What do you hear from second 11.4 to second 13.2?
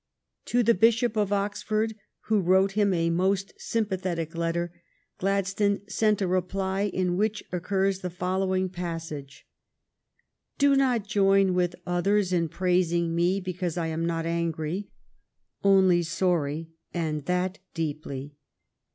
witli others in praising